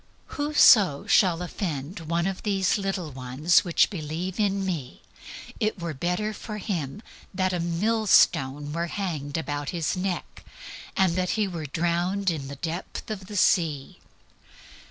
[0.33, 5.03] "Whoso shall offend one of these little ones, which believe in me,
[5.59, 7.03] it were better for him
[7.35, 10.43] that a millstone were hanged about his neck,
[10.97, 13.99] and that he were drowned in the depth of the sea."